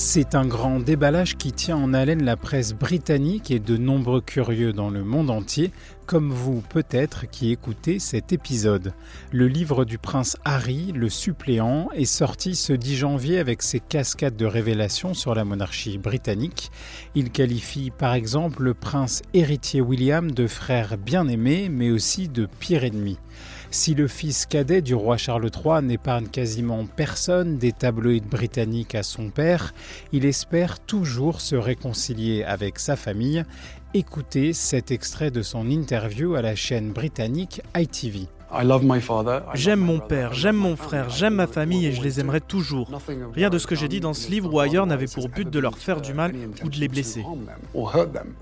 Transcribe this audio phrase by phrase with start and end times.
[0.00, 4.72] C'est un grand déballage qui tient en haleine la presse britannique et de nombreux curieux
[4.72, 5.72] dans le monde entier,
[6.06, 8.92] comme vous peut-être qui écoutez cet épisode.
[9.32, 14.36] Le livre du prince Harry, Le suppléant, est sorti ce 10 janvier avec ses cascades
[14.36, 16.70] de révélations sur la monarchie britannique.
[17.16, 22.84] Il qualifie par exemple le prince héritier William de frère bien-aimé, mais aussi de pire
[22.84, 23.18] ennemi.
[23.70, 29.02] Si le fils cadet du roi Charles III n'épargne quasiment personne des tabloïds britanniques à
[29.02, 29.74] son père,
[30.12, 33.44] il espère toujours se réconcilier avec sa famille.
[33.92, 38.28] Écoutez cet extrait de son interview à la chaîne britannique ITV.
[39.54, 42.88] J'aime mon père, j'aime mon frère, j'aime ma famille et je les aimerai toujours.
[43.34, 45.58] Rien de ce que j'ai dit dans ce livre ou ailleurs n'avait pour but de
[45.58, 46.32] leur faire du mal
[46.64, 47.24] ou de les blesser.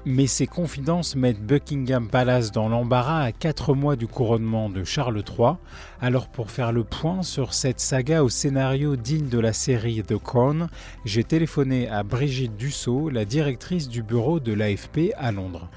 [0.04, 5.22] Mais ces confidences mettent Buckingham Palace dans l'embarras à quatre mois du couronnement de Charles
[5.26, 5.54] III.
[6.00, 10.18] Alors pour faire le point sur cette saga au scénario digne de la série The
[10.18, 10.68] Crown,
[11.04, 15.68] j'ai téléphoné à Brigitte Dussault, la directrice du bureau de l'AFP à Londres.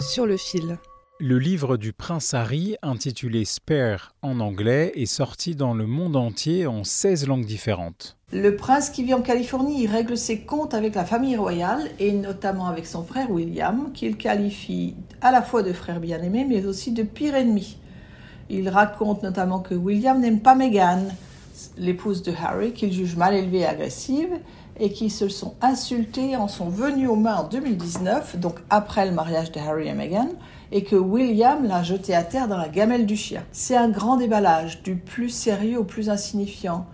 [0.00, 0.78] Sur le fil.
[1.20, 6.68] Le livre du prince Harry, intitulé Spare en anglais, est sorti dans le monde entier
[6.68, 8.16] en 16 langues différentes.
[8.32, 12.12] Le prince qui vit en Californie il règle ses comptes avec la famille royale et
[12.12, 16.92] notamment avec son frère William, qu'il qualifie à la fois de frère bien-aimé mais aussi
[16.92, 17.78] de pire ennemi.
[18.48, 21.08] Il raconte notamment que William n'aime pas Meghan,
[21.76, 24.38] l'épouse de Harry, qu'il juge mal élevée et agressive,
[24.80, 29.12] et qui se sont insultés en sont venus aux mains en 2019, donc après le
[29.12, 30.28] mariage de Harry et Meghan,
[30.70, 33.42] et que William l'a jeté à terre dans la gamelle du chien.
[33.52, 36.86] C'est un grand déballage, du plus sérieux au plus insignifiant.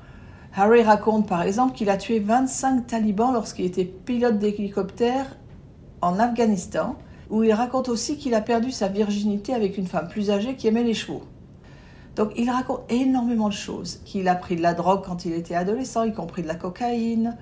[0.57, 5.37] Harry raconte par exemple qu'il a tué 25 talibans lorsqu'il était pilote d'hélicoptère
[6.01, 6.97] en Afghanistan,
[7.31, 10.69] où il raconte aussi qu'il a perdu sa virginité avec une femme plus âgée qui
[10.69, 11.23] aimait les chevaux.
[12.17, 15.57] Donc il raconte énormément de choses, qu'il a pris de la drogue quand il était
[15.57, 17.37] adolescent, y compris de la cocaïne,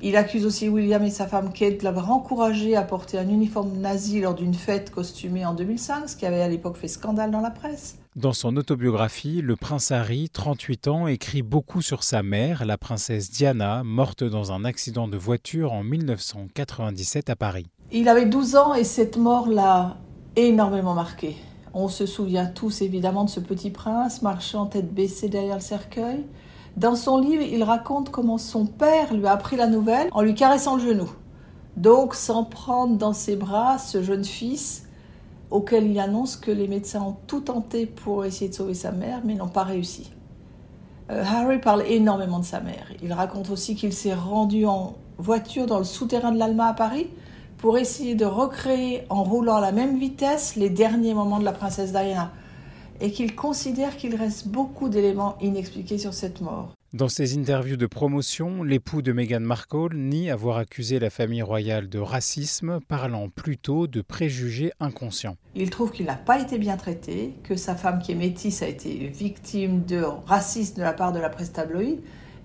[0.00, 3.78] il accuse aussi William et sa femme Kate de l'avoir encouragé à porter un uniforme
[3.78, 7.40] nazi lors d'une fête costumée en 2005, ce qui avait à l'époque fait scandale dans
[7.40, 7.98] la presse.
[8.14, 13.30] Dans son autobiographie, le prince Harry, 38 ans, écrit beaucoup sur sa mère, la princesse
[13.30, 17.66] Diana, morte dans un accident de voiture en 1997 à Paris.
[17.90, 19.96] Il avait 12 ans et cette mort l'a
[20.36, 21.36] énormément marqué.
[21.74, 26.24] On se souvient tous évidemment de ce petit prince marchant tête baissée derrière le cercueil.
[26.78, 30.36] Dans son livre, il raconte comment son père lui a appris la nouvelle en lui
[30.36, 31.10] caressant le genou.
[31.76, 34.86] Donc, sans prendre dans ses bras ce jeune fils
[35.50, 39.22] auquel il annonce que les médecins ont tout tenté pour essayer de sauver sa mère,
[39.24, 40.12] mais n'ont pas réussi.
[41.10, 42.86] Euh, Harry parle énormément de sa mère.
[43.02, 47.08] Il raconte aussi qu'il s'est rendu en voiture dans le souterrain de l'Alma à Paris
[47.56, 51.50] pour essayer de recréer en roulant à la même vitesse les derniers moments de la
[51.50, 52.30] princesse Diana
[53.00, 56.74] et qu'il considère qu'il reste beaucoup d'éléments inexpliqués sur cette mort.
[56.94, 61.90] Dans ses interviews de promotion, l'époux de Meghan Markle nie avoir accusé la famille royale
[61.90, 65.36] de racisme, parlant plutôt de préjugés inconscients.
[65.54, 68.68] Il trouve qu'il n'a pas été bien traité, que sa femme qui est métisse a
[68.68, 72.00] été victime de racisme de la part de la presse tabloïde,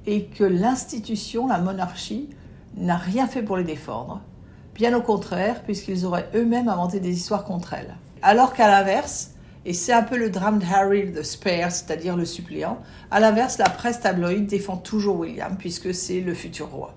[0.06, 2.30] et que l'institution, la monarchie,
[2.76, 4.22] n'a rien fait pour les défendre.
[4.76, 7.96] Bien au contraire, puisqu'ils auraient eux-mêmes inventé des histoires contre elle.
[8.22, 9.33] Alors qu'à l'inverse,
[9.66, 12.80] et c'est un peu le drame de Harry the Spare, c'est-à-dire le suppléant.
[13.12, 16.94] À l'inverse, la presse tabloïde défend toujours William, puisque c'est le futur roi.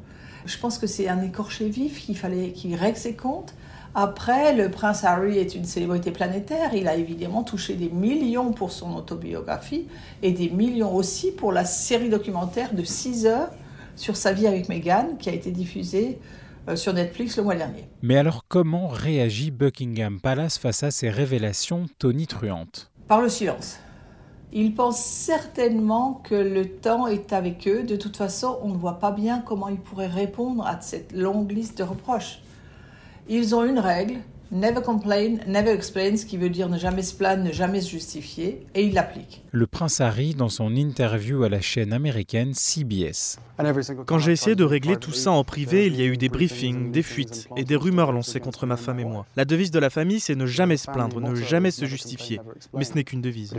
[0.46, 3.54] Je pense que c'est un écorché vif qu'il fallait qu'il règle ses comptes.
[3.94, 6.74] Après, le prince Harry est une célébrité planétaire.
[6.74, 9.86] Il a évidemment touché des millions pour son autobiographie
[10.22, 13.50] et des millions aussi pour la série documentaire de 6 heures
[13.94, 16.18] sur sa vie avec Meghan qui a été diffusée
[16.74, 17.88] sur Netflix le mois dernier.
[18.02, 22.90] Mais alors comment réagit Buckingham Palace face à ces révélations tonitruantes?
[23.06, 23.78] Par le silence.
[24.52, 27.82] Ils pensent certainement que le temps est avec eux.
[27.82, 31.52] De toute façon, on ne voit pas bien comment ils pourraient répondre à cette longue
[31.52, 32.40] liste de reproches.
[33.28, 34.20] Ils ont une règle,
[34.52, 37.90] Never complain, never explain, ce qui veut dire ne jamais se plaindre, ne jamais se
[37.90, 39.42] justifier, et il l'applique.
[39.50, 43.38] Le prince Harry dans son interview à la chaîne américaine CBS.
[44.06, 46.92] Quand j'ai essayé de régler tout ça en privé, il y a eu des briefings,
[46.92, 49.26] des fuites et des rumeurs lancées contre ma femme et moi.
[49.34, 52.40] La devise de la famille, c'est ne jamais se plaindre, ne jamais se justifier.
[52.72, 53.52] Mais ce n'est qu'une devise.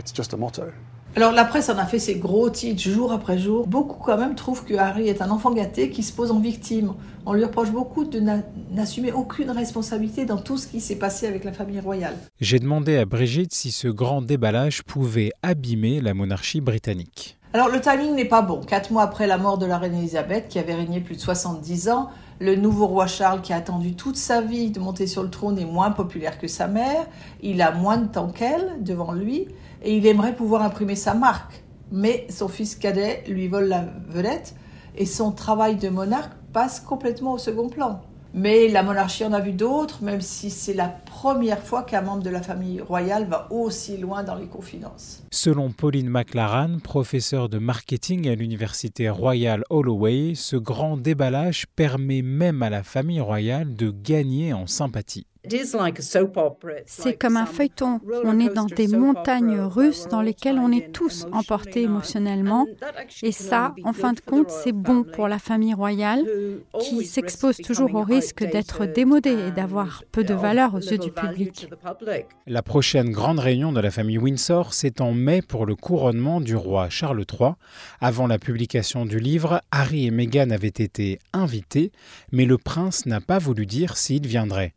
[1.16, 3.66] Alors la presse en a fait ses gros titres jour après jour.
[3.66, 6.94] Beaucoup quand même trouvent que Harry est un enfant gâté qui se pose en victime.
[7.26, 8.22] On lui reproche beaucoup de
[8.70, 12.14] n'assumer aucune responsabilité dans tout ce qui s'est passé avec la famille royale.
[12.40, 17.36] J'ai demandé à Brigitte si ce grand déballage pouvait abîmer la monarchie britannique.
[17.52, 18.60] Alors le timing n'est pas bon.
[18.60, 21.88] Quatre mois après la mort de la reine Elisabeth, qui avait régné plus de 70
[21.88, 22.10] ans,
[22.40, 25.58] Le nouveau roi Charles, qui a attendu toute sa vie de monter sur le trône,
[25.58, 27.06] est moins populaire que sa mère.
[27.42, 29.48] Il a moins de temps qu'elle devant lui
[29.82, 31.64] et il aimerait pouvoir imprimer sa marque.
[31.90, 34.54] Mais son fils cadet lui vole la vedette
[34.96, 38.02] et son travail de monarque passe complètement au second plan.
[38.34, 42.22] Mais la monarchie en a vu d'autres, même si c'est la première fois qu'un membre
[42.22, 45.22] de la famille royale va aussi loin dans les confidences.
[45.32, 52.62] Selon Pauline McLaren, professeure de marketing à l'université royale Holloway, ce grand déballage permet même
[52.62, 55.26] à la famille royale de gagner en sympathie.
[56.86, 58.00] C'est comme un feuilleton.
[58.24, 62.66] On est dans des montagnes russes dans lesquelles on est tous emportés émotionnellement.
[63.22, 66.24] Et ça, en fin de compte, c'est bon pour la famille royale
[66.80, 71.10] qui s'expose toujours au risque d'être démodée et d'avoir peu de valeur aux yeux du
[71.10, 71.68] public.
[72.46, 76.56] La prochaine grande réunion de la famille Windsor, c'est en mai pour le couronnement du
[76.56, 77.52] roi Charles III.
[78.00, 81.92] Avant la publication du livre, Harry et Meghan avaient été invités,
[82.32, 84.74] mais le prince n'a pas voulu dire s'il viendrait.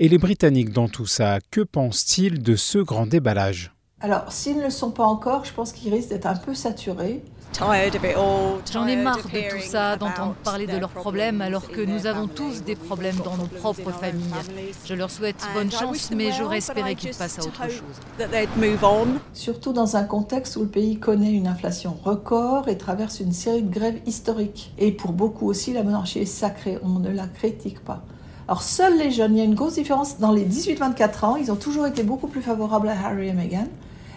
[0.00, 3.72] Et les Britanniques dans tout ça, que pensent-ils de ce grand déballage?
[4.00, 7.22] Alors, s'ils ne le sont pas encore, je pense qu'ils risquent d'être un peu saturés.
[7.56, 12.26] J'en ai marre de tout ça, d'entendre parler de leurs problèmes alors que nous avons
[12.26, 14.24] tous des problèmes dans nos propres familles.
[14.84, 17.84] Je leur souhaite bonne chance, mais j'aurais espéré qu'ils passent à autre chose.
[19.32, 23.62] Surtout dans un contexte où le pays connaît une inflation record et traverse une série
[23.62, 24.74] de grèves historiques.
[24.76, 28.04] Et pour beaucoup aussi, la monarchie est sacrée, on ne la critique pas.
[28.46, 30.18] Alors, seuls les jeunes, il y a une grosse différence.
[30.18, 33.68] Dans les 18-24 ans, ils ont toujours été beaucoup plus favorables à Harry et Meghan.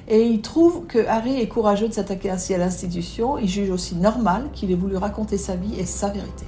[0.09, 3.37] Et ils trouvent que Harry est courageux de s'attaquer ainsi à l'institution.
[3.37, 6.45] Ils jugent aussi normal qu'il ait voulu raconter sa vie et sa vérité.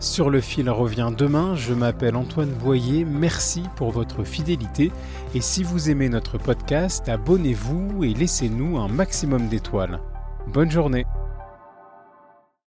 [0.00, 1.54] Sur le fil revient demain.
[1.56, 3.04] Je m'appelle Antoine Boyer.
[3.04, 4.90] Merci pour votre fidélité.
[5.34, 10.00] Et si vous aimez notre podcast, abonnez-vous et laissez-nous un maximum d'étoiles.
[10.52, 11.04] Bonne journée.